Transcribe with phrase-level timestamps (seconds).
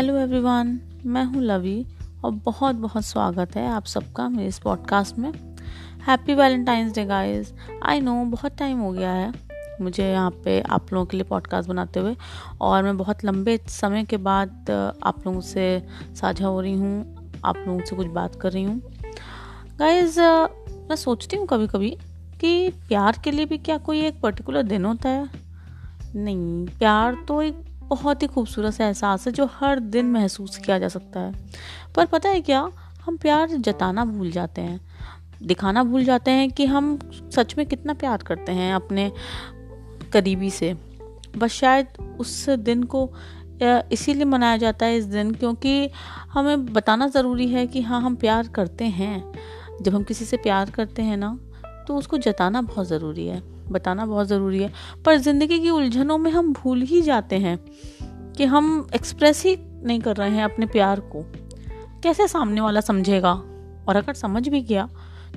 [0.00, 1.86] Hello everyone मैं हूँ लवी
[2.24, 5.32] और बहुत बहुत स्वागत है आप सबका मेरे इस पॉडकास्ट में।
[6.06, 9.32] Happy valentine's day guys I know बहुत टाइम हो गया है
[9.80, 12.16] मुझे यहाँ पे आप लोगों के लिए पॉडकास्ट बनाते हुए
[12.60, 14.70] और मैं बहुत लंबे समय के बाद
[15.02, 18.82] आप लोगों से साझा हो रही हूँ, आप लोगों से कुछ बात कर रही हूँ।
[19.78, 20.20] गाइज़
[20.60, 21.96] मैं सोचती हूँ कभी कभी
[22.40, 25.30] कि प्यार के लिए भी क्या कोई एक पर्टिकुलर दिन होता है?
[26.16, 30.78] नहीं, प्यार तो एक बहुत ही खूबसूरत सा एहसास है जो हर दिन महसूस किया
[30.78, 31.32] जा सकता है।
[31.96, 32.70] पर पता है क्या?
[33.04, 34.80] हम प्यार जताना भूल जाते हैं।
[35.42, 36.98] दिखाना भूल जाते हैं कि हम
[37.34, 39.10] सच में कितना प्यार करते हैं अपने
[40.12, 40.72] करीबी से।
[41.36, 43.10] बस शायद उस दिन को
[43.62, 45.90] इसीलिए मनाया जाता है इस दिन क्योंकि
[46.32, 49.32] हमें बताना ज़रूरी है कि हाँ हम प्यार करते हैं।
[49.82, 51.38] जब हम किसी से प्यार करते हैं ना
[51.88, 54.72] तो उसको जताना बहुत ज़रूरी है। बताना बहुत ज़रूरी है।
[55.04, 57.58] पर ज़िंदगी की उलझनों में हम भूल ही जाते हैं
[58.32, 61.24] कि हम एक्सप्रेस ही नहीं कर रहे हैं अपने प्यार को।
[62.02, 63.32] कैसे सामने वाला समझेगा?
[63.88, 64.88] और अगर समझ भी गया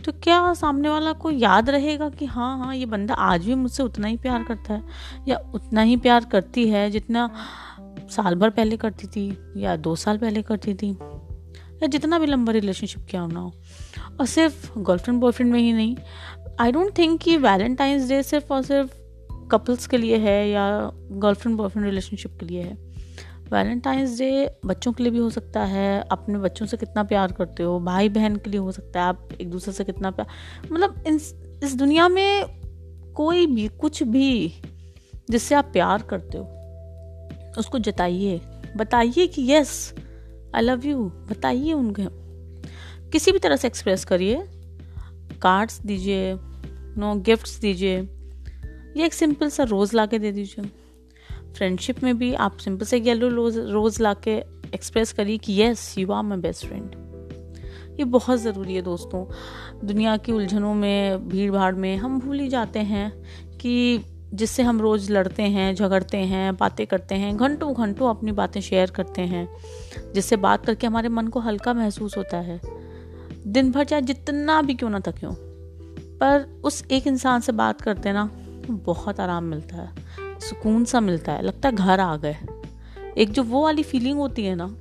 [0.06, 3.84] तो क्या सामने वाला को याद रहेगा कि हाँ हाँ ये बंदा आज भी मुझसे
[3.84, 4.84] उतना ही प्यार करता है?
[5.28, 7.30] या उतना ही प्यार करती है जितना
[8.10, 12.52] साल भर पहले करती थी, या दो साल पहले करती थी, या जितना भी लंबा
[12.52, 13.54] रिलेशनशिप क्या होना हो।
[14.20, 15.96] और सिर्फ़ गर्लफ्रेंड बॉयफ्रेंड में ही नहीं
[16.62, 18.92] आई डोंट थिंक कि वैलेंटाइंस डे सिर्फ़ और सिर्फ़
[19.52, 22.74] कपल्स के लिए है या गर्लफ्रेंड बॉयफ्रेंड रिलेशनशिप के लिए है।
[23.52, 27.64] वैलेंटाइंस डे बच्चों के लिए भी हो सकता है, अपने बच्चों से कितना प्यार करते
[27.64, 30.28] हो भाई बहन के लिए हो सकता है, आप एक दूसरे से कितना प्यार
[30.72, 31.16] मतलब इन
[31.64, 32.46] इस दुनिया में
[33.16, 34.54] कोई भी, कुछ भी
[35.32, 36.44] जिससे आप प्यार करते हो,
[37.58, 38.42] उसको जताइए,
[38.78, 39.94] बताइए कि यस
[40.56, 42.06] आई लव यू बताइए उनके,
[43.12, 44.44] किसी भी तरह से एक्सप्रेस करिए।
[45.44, 46.34] कार्ड्स दीजिए
[46.98, 47.98] नो गिफ्ट्स दीजिए।
[48.98, 50.66] या एक सिंपल सा रोज़ ला के दे दीजिए।
[51.54, 54.32] फ्रेंडशिप में भी आप सिंपल से येलो रोज रोज़ ला के
[54.74, 56.96] एक्सप्रेस करिए कि yes you are my best friend
[58.00, 59.26] ये बहुत ज़रूरी है दोस्तों।
[59.88, 63.24] दुनिया की उलझनों में भीड़ भाड़ में हम भूल ही जाते हैं
[63.58, 64.00] कि
[64.34, 68.92] जिससे हम रोज़ लड़ते हैं, झगड़ते हैं, बातें करते हैं घंटों घंटों अपनी बातें शेयर
[68.92, 69.48] करते हैं,
[70.14, 72.83] जिससे बात करके हमारे मन को हल्का महसूस होता है।
[73.48, 75.28] दिन भर चाहे जितना भी क्यों ना थके
[76.18, 78.30] पर उस एक इंसान से बात करते ना,
[78.70, 79.90] बहुत आराम मिलता है,
[80.40, 82.38] सुकून सा मिलता है, लगता है घर आ गए।
[83.18, 84.76] एक जो वो वाली फीलिंग होती है ना,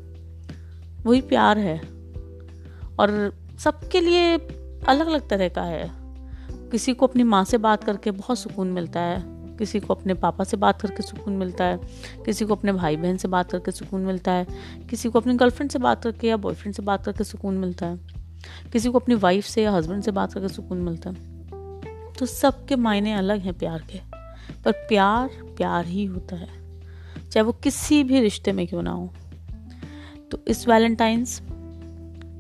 [1.07, 1.79] वही प्यार है।
[2.99, 4.39] और सबके लिए
[4.89, 5.91] अलग अलग तरह का है।
[6.51, 9.23] किसी को अपनी माँ से बात करके बहुत सुकून मिलता है,
[9.57, 11.81] किसी को अपने पापा से बात करके सुकून मिलता है,
[12.25, 14.47] किसी को अपने भाई बहन से बात करके सुकून मिलता है,
[14.91, 18.22] किसी को अपनी गर्लफ्रेंड से बात करके या बॉयफ्रेंड से बात करके सुकून मिलता है।
[18.73, 21.33] किसी को अपनी वाइफ से या हस्बैंड से बात करके सुकून मिलता है।
[22.13, 24.01] तो सबके मायने अलग हैं प्यार के,
[24.65, 26.81] पर प्यार प्यार ही होता है।
[27.31, 29.15] चाहे वो किसी भी रिश्ते में क्यों ना हो।
[30.31, 31.43] तो इस वैलेंटाइंस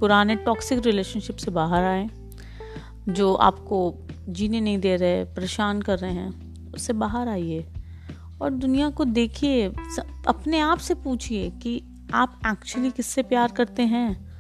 [0.00, 2.10] पुराने टॉक्सिक रिलेशनशिप से बाहर आए,
[3.08, 3.94] जो आपको
[4.28, 7.66] जीने नहीं दे रहे, परेशान कर रहे हैं, उससे बाहर आइए।
[8.42, 9.68] और दुनिया को देखिए
[10.26, 11.82] अपने आप से पूछिए कि
[12.14, 14.32] आप एक्चुअली किससे प्यार करते हैं?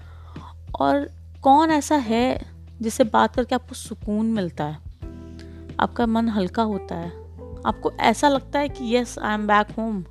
[0.80, 2.46] और कौन ऐसा है
[2.82, 4.78] जिससे बात करके आपको सुकून मिलता है?
[5.80, 7.08] आपका मन हल्का होता है।
[7.66, 10.04] आपको ऐसा लगता है कि yes I am back home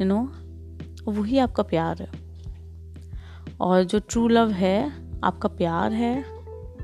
[0.00, 0.32] you know
[1.10, 2.08] वही आपका प्यार है।
[3.60, 4.92] और जो ट्रू लव है,
[5.24, 6.24] आपका प्यार है,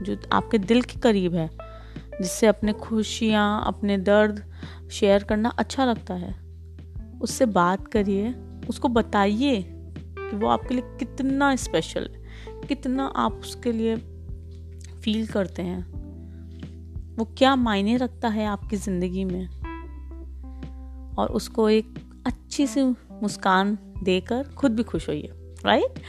[0.03, 1.51] जो आपके दिल के करीब है,
[2.21, 4.53] जिससे अपने खुशियाँ, अपने दर्द
[4.93, 6.35] शेयर करना अच्छा लगता है।
[7.23, 8.35] उससे बात करिए,
[8.69, 9.63] उसको बताइए
[10.19, 12.22] कि वो आपके लिए कितना स्पेशल है।
[12.73, 13.97] कितना आप उसके लिए
[15.03, 15.81] फील करते हैं?
[17.17, 19.49] वो क्या मायने रखता है आपकी ज़िंदगी में?
[21.19, 21.95] और उसको एक
[22.27, 22.83] अच्छी सी
[23.23, 25.33] मुस्कान देकर खुद भी खुश होइए
[25.67, 26.01] राइट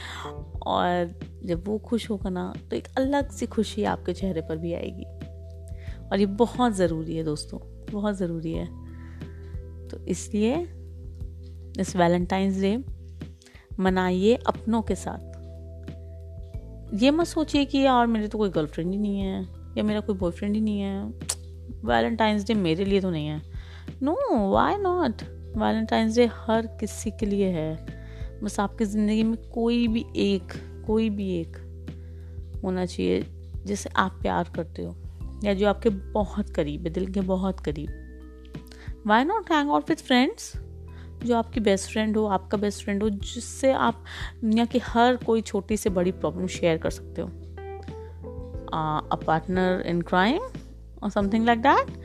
[0.66, 4.74] और जब वो खुश होगा ना तो एक अलग सी खुशी आपके चेहरे पर भी
[4.74, 5.04] आएगी।
[6.04, 7.58] और ये बहुत ज़रूरी है दोस्तों,
[7.92, 8.66] बहुत ज़रूरी है।
[9.88, 10.54] तो इसलिए
[11.80, 12.76] इस वैलेंटाइंस डे
[13.80, 15.33] मनाइए अपनों के साथ।
[16.94, 19.42] ये मत सोचिए कि यार मेरे तो कोई गर्लफ्रेंड ही नहीं है,
[19.76, 21.04] या मेरा कोई बॉयफ्रेंड ही नहीं है।
[21.84, 23.42] वैलेंटाइंस डे मेरे लिए तो नहीं है।
[24.02, 24.16] No
[24.50, 25.22] why not
[25.56, 30.52] valentine's day हर किसी के लिए है। बस आपकी ज़िंदगी में कोई भी एक,
[30.86, 31.56] कोई भी एक
[32.64, 33.24] होना चाहिए
[33.66, 34.94] जिसे आप प्यार करते हो,
[35.44, 39.96] या जो आपके बहुत करीब है, दिल के बहुत करीब। Why not hang out with
[39.96, 40.52] friends
[41.24, 44.04] जो आपकी बेस्ट फ्रेंड हो, आपका बेस्ट फ्रेंड हो, जिससे आप
[44.42, 47.28] दुनिया की हर कोई छोटी से बड़ी प्रॉब्लम शेयर कर सकते हो।
[49.08, 50.40] अ पार्टनर इन क्राइम
[51.02, 51.98] और समथिंग लाइक दैट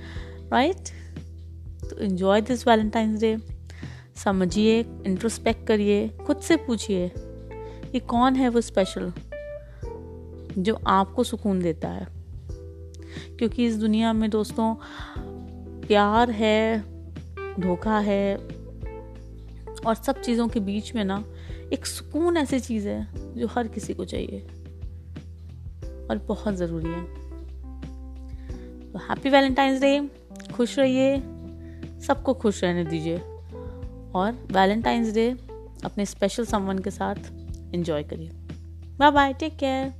[0.53, 0.89] राइट
[1.89, 3.37] तो इन्जॉय दिस वैलेंटाइंस डे
[4.15, 9.11] समझिए इंट्रोस्पेक्ट करिए, खुद से पूछिए, ये कौन है वो स्पेशल
[10.57, 12.07] जो आपको सुकून देता है?
[13.37, 14.75] क्योंकि इस दुनिया में दोस्तों,
[15.87, 16.79] प्यार है,
[17.59, 18.37] धोखा है
[19.85, 21.23] और सब चीज़ों के बीच में ना
[21.73, 24.39] एक सुकून ऐसी चीज़ है जो हर किसी को चाहिए
[26.09, 27.03] और बहुत ज़रूरी है।
[28.91, 30.09] तो हैप्पी वैलेंटाइंस डे
[30.53, 31.17] खुश रहिए,
[32.07, 33.17] सबको खुश रहने दीजिए
[34.15, 35.29] और वैलेंटाइंस डे
[35.85, 37.15] अपने स्पेशल समवन के साथ
[37.73, 38.29] एंजॉय करिए।
[38.99, 39.93] Bye bye take care